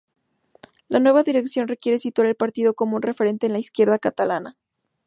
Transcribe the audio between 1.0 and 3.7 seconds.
dirección quiere situar al partido como un referente en la